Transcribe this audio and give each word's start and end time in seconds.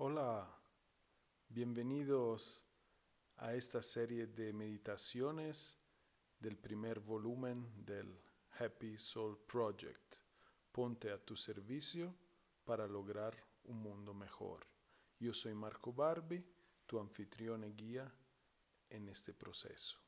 Hola, 0.00 0.48
bienvenidos 1.48 2.64
a 3.38 3.54
esta 3.54 3.82
serie 3.82 4.28
de 4.28 4.52
meditaciones 4.52 5.76
del 6.38 6.56
primer 6.56 7.00
volumen 7.00 7.84
del 7.84 8.16
Happy 8.60 8.96
Soul 8.96 9.36
Project. 9.38 10.18
Ponte 10.70 11.10
a 11.10 11.18
tu 11.18 11.36
servicio 11.36 12.14
para 12.64 12.86
lograr 12.86 13.34
un 13.64 13.82
mundo 13.82 14.14
mejor. 14.14 14.64
Yo 15.18 15.34
soy 15.34 15.52
Marco 15.54 15.92
Barbi, 15.92 16.44
tu 16.86 17.00
anfitrión 17.00 17.64
y 17.64 17.72
guía 17.72 18.08
en 18.90 19.08
este 19.08 19.34
proceso. 19.34 19.98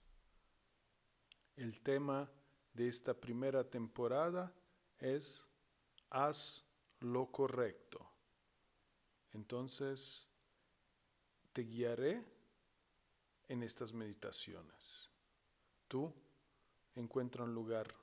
El 1.57 1.81
tema 1.81 2.31
de 2.73 2.87
esta 2.87 3.12
primera 3.12 3.69
temporada 3.69 4.55
es 5.01 5.45
Haz 6.11 6.65
lo 7.01 7.27
correcto. 7.33 8.09
Entonces, 9.33 10.27
te 11.52 11.62
guiaré 11.62 12.25
en 13.48 13.62
estas 13.62 13.92
meditaciones. 13.92 15.09
Tú 15.89 16.12
encuentra 16.95 17.45
un 17.45 17.55
lugar 17.55 17.95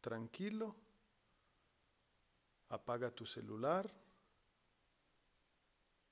tranquilo, 0.00 0.74
apaga 2.68 3.10
tu 3.10 3.26
celular, 3.26 3.90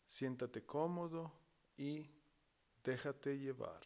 siéntate 0.06 0.64
cómodo 0.64 1.32
y 1.76 2.10
déjate 2.82 3.38
llevar. 3.38 3.84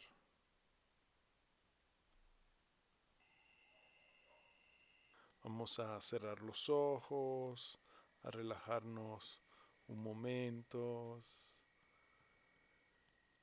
Vamos 5.43 5.79
a 5.81 6.01
cerrar 6.01 6.41
los 6.41 6.69
ojos, 6.69 7.79
a 8.23 8.31
relajarnos 8.31 9.42
un 9.89 10.03
momento. 10.03 11.21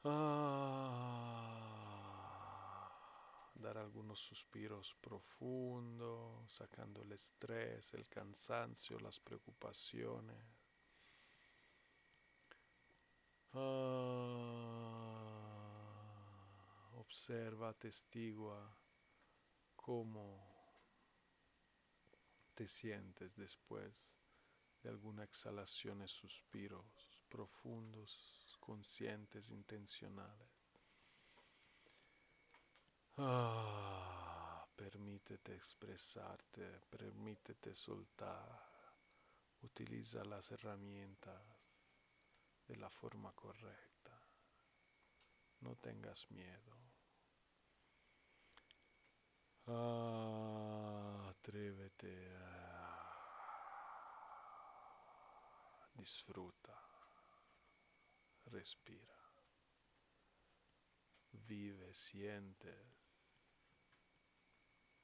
Ah, 0.04 1.40
dar 3.56 3.78
algunos 3.78 4.20
suspiros 4.20 4.95
profundos, 5.02 6.52
sacando 6.52 7.02
el 7.04 7.12
estrés, 7.12 7.94
el 7.94 8.08
cansancio, 8.08 8.98
las 9.00 9.20
preocupaciones. 9.20 10.70
Ah, 13.54 14.90
observa, 16.95 17.73
testigua 17.73 18.72
cómo 19.76 20.40
te 22.54 22.67
sientes 22.67 23.36
después 23.36 24.19
de 24.82 24.90
alguna 24.90 25.24
exhalación 25.24 26.02
suspiros 26.08 26.86
profundos, 27.30 28.58
conscientes, 28.60 29.50
intencionales. 29.52 30.50
Ah, 33.18 34.66
permítete 34.76 35.54
expresarte, 35.54 36.82
permítete 36.89 37.76
soltar, 37.76 38.62
utiliza 39.62 40.23
las 40.23 40.50
herramientas 40.52 41.44
de 42.68 42.78
la 42.78 42.89
forma 42.89 43.32
correcta. 43.34 44.18
No 45.62 45.76
tengas 45.76 46.30
miedo. 46.32 46.78
Ah, 49.68 51.28
atrévete 51.30 52.36
a 52.38 52.48
disfruta, 55.99 56.76
respira, 58.45 59.20
vive, 61.48 61.93
siente. 61.93 62.73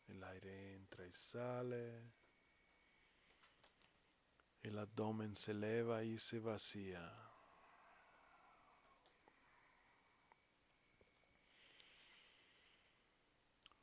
El 0.08 0.24
aire 0.24 0.76
entra 0.76 1.06
y 1.06 1.12
sale. 1.14 2.14
El 4.64 4.80
abdomen 4.80 5.36
se 5.36 5.52
eleva 5.52 6.04
y 6.04 6.18
se 6.18 6.40
vacía. 6.40 7.12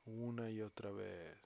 Una 0.07 0.51
y 0.51 0.63
otra 0.63 0.91
vez. 0.91 1.42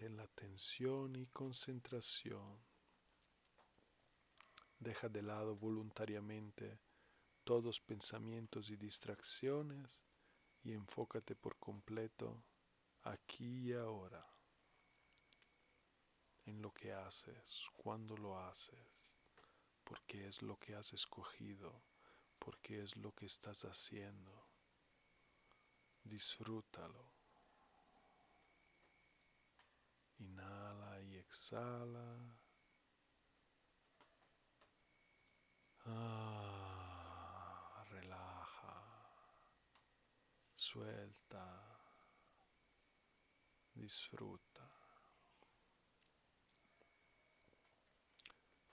Mantén 0.00 0.16
la 0.16 0.22
atención 0.22 1.14
y 1.14 1.26
concentración. 1.26 2.58
Deja 4.78 5.10
de 5.10 5.20
lado 5.20 5.54
voluntariamente 5.56 6.78
todos 7.44 7.78
pensamientos 7.80 8.70
y 8.70 8.76
distracciones 8.76 9.90
y 10.62 10.72
enfócate 10.72 11.34
por 11.34 11.58
completo 11.58 12.42
aquí 13.02 13.68
y 13.68 13.72
ahora 13.74 14.24
en 16.46 16.62
lo 16.62 16.72
que 16.72 16.94
haces, 16.94 17.66
cuando 17.76 18.16
lo 18.16 18.38
haces, 18.38 19.14
porque 19.84 20.28
es 20.28 20.40
lo 20.40 20.56
que 20.58 20.76
has 20.76 20.90
escogido, 20.94 21.82
porque 22.38 22.82
es 22.82 22.96
lo 22.96 23.12
que 23.12 23.26
estás 23.26 23.66
haciendo. 23.66 24.48
Disfrútalo. 26.02 27.19
Inhala 30.20 31.00
y 31.00 31.16
exhala. 31.16 32.36
Ah, 35.86 37.84
relaja, 37.90 38.76
suelta, 40.54 41.46
disfruta. 43.74 44.68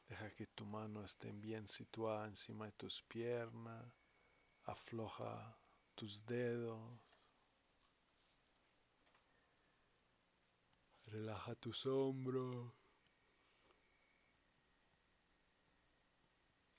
Deja 0.10 0.30
que 0.36 0.48
tu 0.48 0.66
mano 0.66 1.04
esté 1.06 1.32
bien 1.32 1.68
situada 1.68 2.28
encima 2.28 2.66
de 2.66 2.74
tus 2.74 3.02
piernas, 3.04 3.86
afloja 4.66 5.58
tus 5.96 6.26
dedos, 6.26 7.07
relaja 11.08 11.56
tus 11.56 11.86
hombros. 11.86 12.72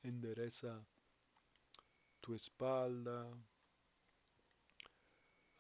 endereza 0.08 0.82
tu 2.20 2.34
espalda, 2.34 3.26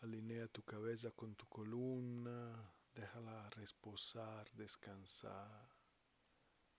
alinea 0.02 0.46
tu 0.48 0.62
cabeza 0.62 1.10
con 1.10 1.34
tu 1.34 1.46
columna, 1.46 2.56
déjala 2.94 3.50
reposar, 3.50 4.50
descansar, 4.52 5.68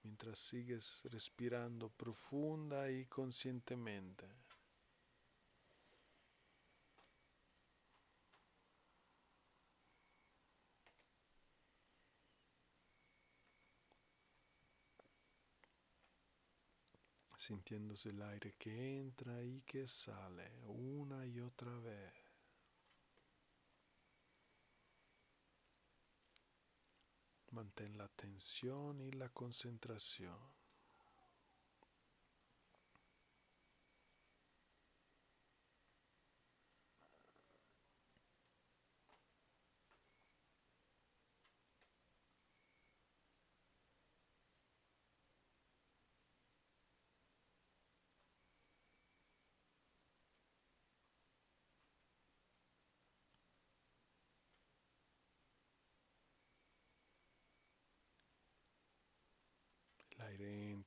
mientras 0.04 0.40
sigues 0.40 1.02
respirando 1.04 1.90
profunda 1.90 2.90
y 2.90 3.06
conscientemente. 3.06 4.49
Sintiéndose 17.40 18.10
el 18.10 18.22
aire 18.22 18.54
que 18.60 19.00
entra 19.00 19.42
y 19.42 19.62
que 19.62 19.88
sale 19.88 20.52
una 20.66 21.26
y 21.26 21.40
otra 21.40 21.72
vez. 21.80 22.14
Mantén 27.52 27.98
la 27.98 28.04
atención 28.04 29.02
y 29.02 29.12
la 29.12 29.30
concentración. 29.30 30.59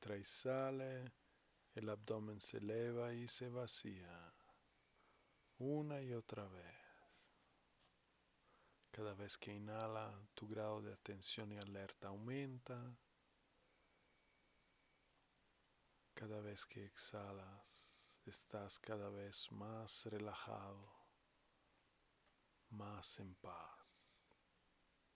Entra 0.03 0.17
y 0.17 0.25
sale, 0.25 1.13
el 1.77 1.89
abdomen 1.89 2.41
se 2.41 2.57
eleva 2.57 3.15
y 3.15 3.29
se 3.29 3.49
vacía 3.49 4.35
una 5.59 6.03
y 6.03 6.13
otra 6.13 6.45
vez. 6.49 6.75
Cada 8.91 9.15
vez 9.15 9.39
que 9.39 9.55
inhala, 9.55 10.13
tu 10.35 10.49
grado 10.49 10.83
de 10.83 10.93
atención 10.93 11.53
y 11.53 11.57
alerta 11.57 12.09
aumenta. 12.09 12.77
Cada 16.15 16.41
vez 16.41 16.67
que 16.67 16.85
exhalas, 16.85 18.13
estás 18.27 18.81
cada 18.81 19.09
vez 19.09 19.47
más 19.53 20.05
relajado, 20.07 20.91
más 22.71 23.21
en 23.21 23.33
paz. 23.37 24.01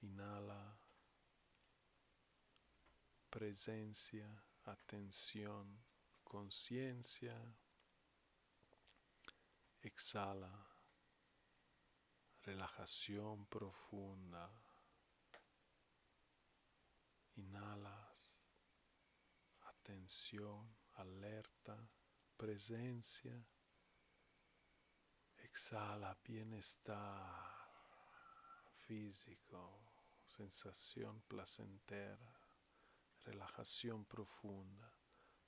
Inhala, 0.01 0.79
presencia, 3.31 4.29
atención, 4.67 5.85
conciencia. 6.25 7.35
Exhala, 9.83 10.53
relajación 12.43 13.47
profunda. 13.47 14.51
Inhalas, 17.37 18.41
atención, 19.67 20.77
alerta, 20.97 21.77
presencia. 22.37 23.45
Exhala, 25.39 26.17
bienestar 26.25 27.67
físico, 28.87 29.81
sensación 30.29 31.21
placentera, 31.23 32.46
relajación 33.27 34.05
profunda, 34.05 34.91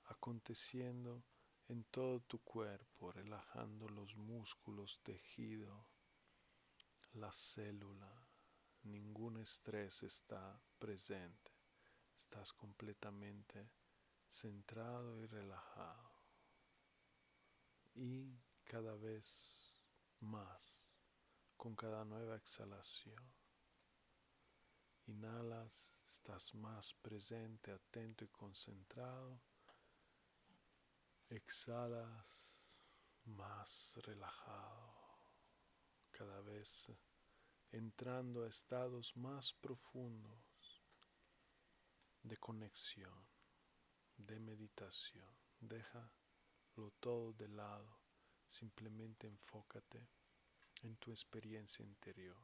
aconteciendo 0.05 1.23
en 1.69 1.83
todo 1.85 2.19
tu 2.21 2.39
cuerpo, 2.43 3.11
relajando 3.11 3.87
los 3.89 4.15
músculos, 4.17 4.99
tejido, 5.03 5.87
la 7.13 7.31
célula. 7.31 8.11
Ningún 8.83 9.37
estrés 9.37 10.03
está 10.03 10.59
presente. 10.77 11.51
Estás 12.23 12.51
completamente 12.53 13.71
centrado 14.29 15.17
y 15.19 15.25
relajado. 15.25 16.11
Y 17.95 18.37
cada 18.65 18.95
vez 18.95 19.25
más 20.19 20.61
con 21.57 21.75
cada 21.75 22.03
nueva 22.05 22.35
exhalación. 22.35 23.21
Inhalas, 25.07 25.98
estás 26.11 26.55
más 26.55 26.93
presente, 27.03 27.71
atento 27.71 28.25
y 28.25 28.27
concentrado. 28.29 29.39
Exhalas 31.29 32.55
más 33.25 33.93
relajado, 33.97 35.19
cada 36.11 36.41
vez 36.41 36.87
entrando 37.71 38.43
a 38.43 38.47
estados 38.47 39.15
más 39.15 39.53
profundos 39.53 40.81
de 42.23 42.37
conexión, 42.37 43.27
de 44.17 44.39
meditación. 44.39 45.29
Déjalo 45.59 46.91
todo 46.99 47.33
de 47.33 47.49
lado, 47.49 47.99
simplemente 48.47 49.27
enfócate 49.27 50.07
en 50.81 50.95
tu 50.97 51.11
experiencia 51.11 51.85
interior. 51.85 52.41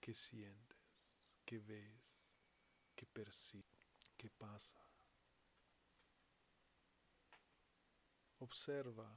¿Qué 0.00 0.14
sientes? 0.14 0.81
¿Qué 1.44 1.58
ves? 1.58 2.26
¿Qué 2.94 3.06
percibes? 3.06 4.02
¿Qué 4.16 4.30
pasa? 4.30 4.80
Observa, 8.38 9.08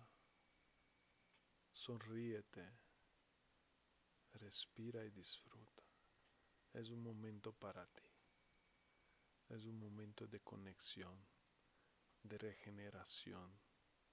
sonríete, 1.71 2.67
respira 4.33 5.03
y 5.05 5.09
disfruta. 5.09 5.83
Es 6.73 6.89
un 6.89 7.01
momento 7.01 7.53
para 7.53 7.85
ti. 7.87 8.03
Es 9.49 9.65
un 9.65 9.79
momento 9.79 10.27
de 10.27 10.39
conexión, 10.41 11.17
de 12.23 12.37
regeneración, 12.37 13.51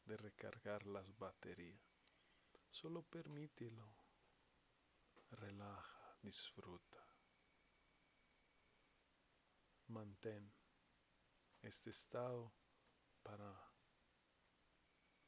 de 0.06 0.16
recargar 0.16 0.86
las 0.86 1.06
baterías. 1.18 2.02
Solo 2.70 3.02
permítelo. 3.02 3.86
Relaja, 5.30 6.16
disfruta. 6.22 7.11
Mantén 9.92 10.50
este 11.62 11.90
estado 11.90 12.50
para 13.22 13.52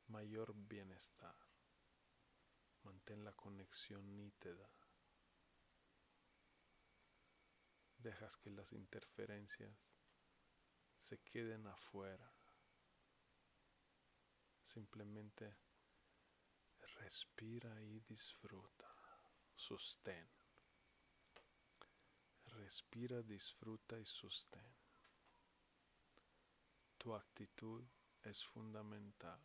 mayor 0.09 0.55
bienestar. 0.55 1.37
Mantén 2.85 3.25
la 3.25 3.33
conexión 3.33 4.17
nítida. 4.17 4.71
Dejas 7.99 8.37
que 8.39 8.49
las 8.51 8.73
interferencias 8.73 9.77
se 10.99 11.19
queden 11.19 11.67
afuera. 11.67 12.33
Simplemente 14.65 15.59
respira 17.01 17.83
y 17.83 18.01
disfruta. 18.01 18.89
Sostén. 19.57 20.44
Respira, 22.65 23.23
disfruta 23.23 24.01
y 24.01 24.07
sostén. 24.07 24.75
Tu 26.97 27.15
actitud 27.15 27.85
es 28.23 28.43
fundamental. 28.43 29.39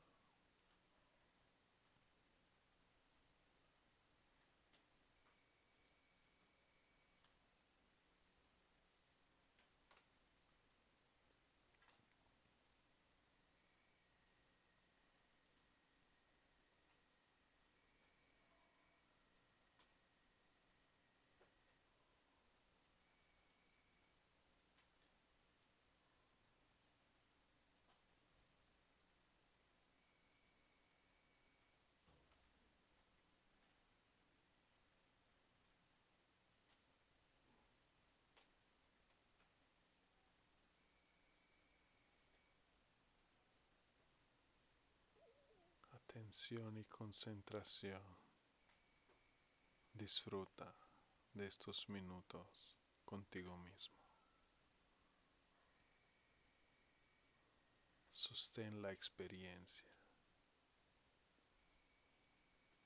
Atención 46.29 46.77
y 46.77 46.85
concentración. 46.85 48.03
Disfruta 49.91 50.71
de 51.33 51.47
estos 51.47 51.89
minutos 51.89 52.77
contigo 53.03 53.57
mismo. 53.57 53.95
Sostén 58.11 58.79
la 58.79 58.91
experiencia, 58.91 59.89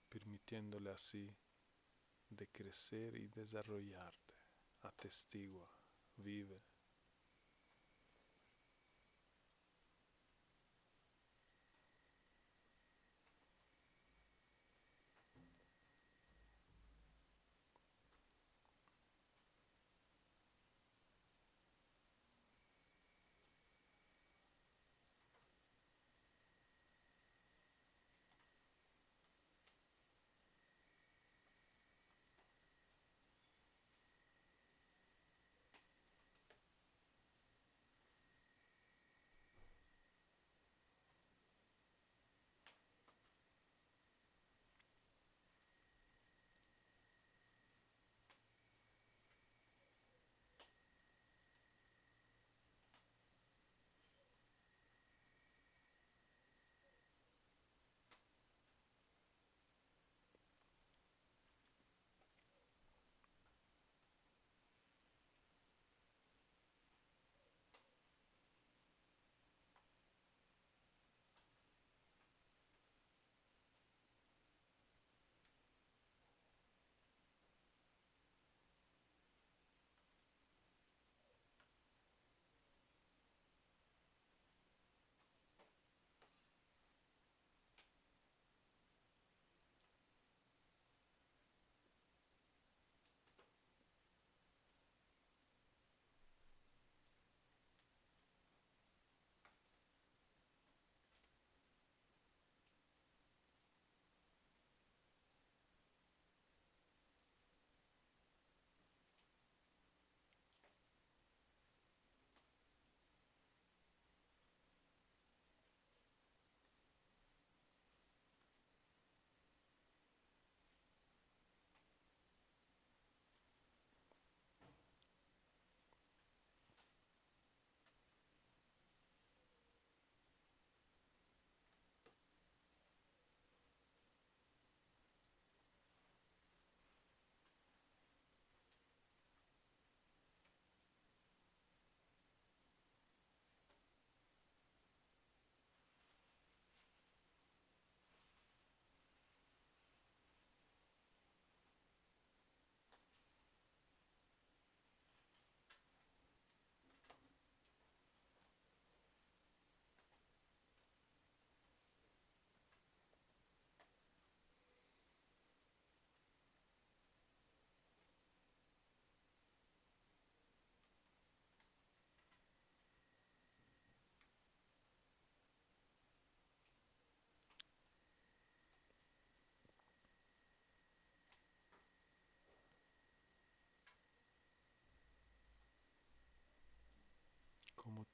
permitiéndole 0.08 0.92
así 0.92 1.36
de 2.30 2.48
crecer 2.48 3.18
y 3.18 3.28
desarrollarte. 3.28 4.36
Atestigua, 4.84 5.68
vive 6.16 6.64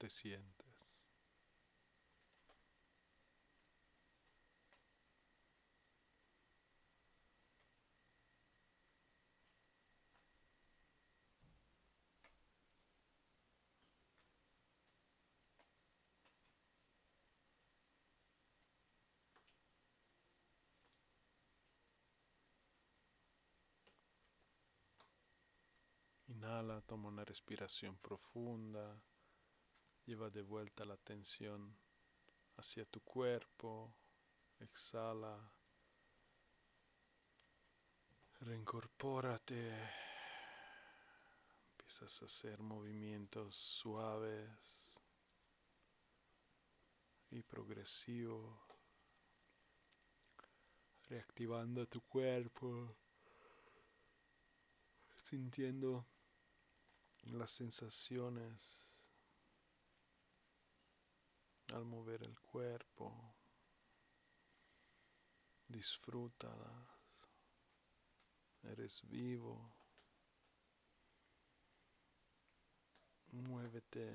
te 0.00 0.08
sientes. 0.08 0.66
Inhala, 26.28 26.80
toma 26.86 27.08
una 27.08 27.24
respiración 27.24 27.98
profunda, 27.98 28.98
lleva 30.10 30.28
de 30.28 30.42
vuelta 30.42 30.84
la 30.84 30.94
atención 30.94 31.72
hacia 32.56 32.84
tu 32.84 33.00
cuerpo, 33.00 33.94
exhala, 34.58 35.38
reincorpórate, 38.40 39.72
empiezas 41.70 42.22
a 42.22 42.24
hacer 42.24 42.58
movimientos 42.60 43.54
suaves 43.54 44.50
y 47.30 47.40
progresivos, 47.42 48.58
reactivando 51.08 51.86
tu 51.86 52.00
cuerpo, 52.00 52.96
sintiendo 55.22 56.04
las 57.26 57.52
sensaciones 57.52 58.79
al 61.72 61.84
mover 61.84 62.22
el 62.22 62.38
cuerpo. 62.40 63.12
Disfrútalas. 65.68 67.00
Eres 68.62 69.00
vivo. 69.08 69.72
Muévete 73.32 74.12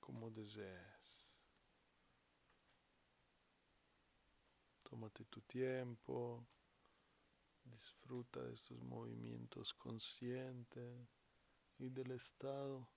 como 0.00 0.30
desees. 0.30 0.92
Tómate 4.82 5.24
tu 5.26 5.40
tiempo. 5.42 6.44
Disfruta 7.64 8.40
de 8.42 8.52
estos 8.52 8.82
movimientos 8.82 9.72
conscientes 9.74 11.08
y 11.78 11.88
del 11.88 12.10
estado 12.10 12.88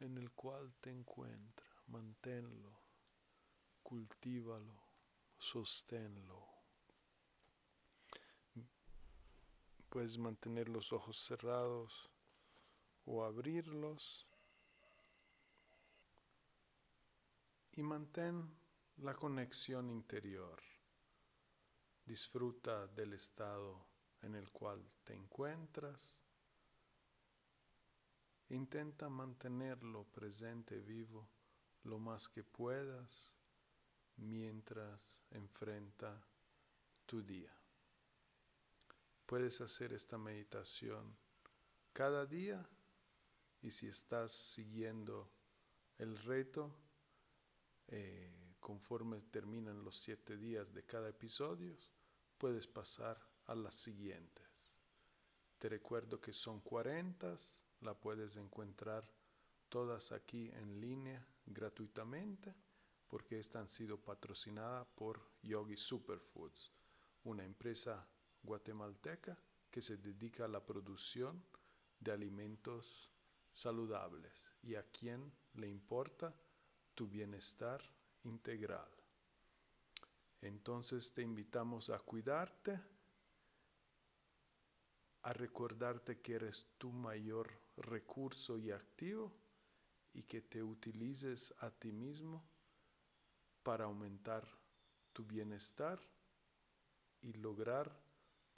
en 0.00 0.16
el 0.16 0.30
cual 0.32 0.74
te 0.80 0.90
encuentras. 0.90 1.71
Manténlo, 1.92 2.72
cultívalo, 3.82 4.74
sosténlo. 5.38 6.40
Puedes 9.90 10.16
mantener 10.16 10.70
los 10.70 10.90
ojos 10.92 11.16
cerrados 11.18 11.92
o 13.04 13.22
abrirlos 13.22 14.26
y 17.72 17.82
mantén 17.82 18.50
la 18.96 19.14
conexión 19.14 19.90
interior. 19.90 20.62
Disfruta 22.06 22.86
del 22.86 23.12
estado 23.12 23.86
en 24.22 24.34
el 24.34 24.50
cual 24.50 24.82
te 25.04 25.12
encuentras 25.12 26.22
Intenta 28.52 29.08
mantenerlo 29.08 30.04
presente 30.12 30.78
vivo 30.80 31.26
lo 31.84 31.98
más 31.98 32.28
que 32.28 32.44
puedas 32.44 33.32
mientras 34.16 35.20
enfrenta 35.30 36.24
tu 37.06 37.22
día. 37.22 37.52
Puedes 39.26 39.60
hacer 39.60 39.92
esta 39.92 40.18
meditación 40.18 41.16
cada 41.92 42.26
día 42.26 42.68
y 43.60 43.70
si 43.70 43.88
estás 43.88 44.32
siguiendo 44.32 45.30
el 45.98 46.18
reto, 46.18 46.74
eh, 47.88 48.54
conforme 48.60 49.20
terminan 49.22 49.84
los 49.84 49.96
siete 49.98 50.36
días 50.36 50.72
de 50.72 50.84
cada 50.84 51.08
episodio, 51.08 51.76
puedes 52.38 52.66
pasar 52.66 53.20
a 53.46 53.54
las 53.54 53.74
siguientes. 53.74 54.72
Te 55.58 55.68
recuerdo 55.68 56.20
que 56.20 56.32
son 56.32 56.60
40 56.60 57.36
la 57.82 57.94
puedes 57.94 58.36
encontrar 58.36 59.08
todas 59.72 60.12
aquí 60.12 60.50
en 60.52 60.82
línea 60.82 61.26
gratuitamente 61.46 62.54
porque 63.08 63.38
están 63.40 63.62
han 63.62 63.68
sido 63.70 63.96
patrocinadas 63.96 64.86
por 64.94 65.18
Yogi 65.42 65.78
Superfoods, 65.78 66.70
una 67.24 67.42
empresa 67.42 68.06
guatemalteca 68.42 69.38
que 69.70 69.80
se 69.80 69.96
dedica 69.96 70.44
a 70.44 70.48
la 70.48 70.62
producción 70.62 71.42
de 71.98 72.12
alimentos 72.12 73.10
saludables 73.54 74.46
y 74.62 74.74
a 74.74 74.82
quien 74.82 75.32
le 75.54 75.68
importa 75.68 76.34
tu 76.94 77.08
bienestar 77.08 77.82
integral. 78.24 78.90
Entonces 80.42 81.14
te 81.14 81.22
invitamos 81.22 81.88
a 81.88 81.98
cuidarte, 81.98 82.78
a 85.22 85.32
recordarte 85.32 86.20
que 86.20 86.34
eres 86.34 86.66
tu 86.76 86.92
mayor 86.92 87.50
recurso 87.78 88.58
y 88.58 88.70
activo 88.70 89.41
y 90.14 90.22
que 90.22 90.42
te 90.42 90.62
utilices 90.62 91.54
a 91.60 91.70
ti 91.70 91.92
mismo 91.92 92.44
para 93.62 93.84
aumentar 93.84 94.46
tu 95.12 95.24
bienestar 95.24 96.00
y 97.20 97.32
lograr 97.34 97.90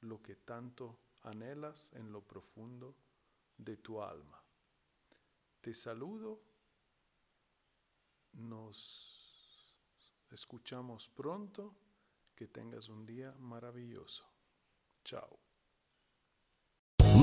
lo 0.01 0.23
que 0.23 0.37
tanto 0.37 0.99
anhelas 1.23 1.91
en 1.93 2.13
lo 2.13 2.23
profundo 2.23 2.95
de 3.57 3.77
tu 3.77 4.03
alma. 4.03 4.43
Te 5.61 5.75
saludo, 5.75 6.41
nos 8.33 9.15
escuchamos 10.31 11.09
pronto, 11.09 11.75
que 12.35 12.49
tengas 12.49 12.89
un 12.89 13.07
día 13.07 13.33
maravilloso. 13.39 14.25
Chao. 15.05 15.44